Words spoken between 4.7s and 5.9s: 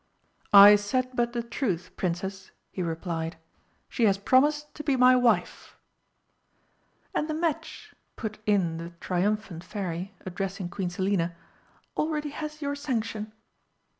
to be my wife."